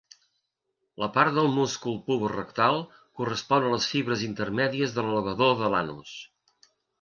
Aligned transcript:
La 1.01 1.09
part 1.17 1.33
del 1.35 1.49
múscul 1.57 1.99
puborectal 2.07 2.79
correspon 3.21 3.67
a 3.69 3.75
les 3.75 3.91
fibres 3.93 4.25
intermèdies 4.29 4.97
de 4.97 5.05
l'elevador 5.07 5.55
de 5.61 5.71
l'anus. 5.77 6.17